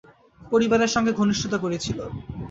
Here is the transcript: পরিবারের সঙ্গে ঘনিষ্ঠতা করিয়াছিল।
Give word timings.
পরিবারের 0.41 0.93
সঙ্গে 0.95 1.11
ঘনিষ্ঠতা 1.13 1.57
করিয়াছিল। 1.57 1.99